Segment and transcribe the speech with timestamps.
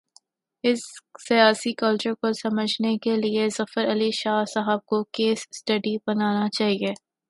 [0.63, 0.79] اس
[1.27, 6.47] سیاسی کلچر کو سمجھنے کے لیے، ظفر علی شاہ صاحب کو "کیس سٹڈی" بنا نا
[6.57, 6.93] چاہیے۔